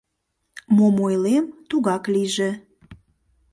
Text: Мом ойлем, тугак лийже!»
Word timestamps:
Мом 0.75 0.95
ойлем, 1.05 1.45
тугак 1.69 2.03
лийже!» 2.13 2.51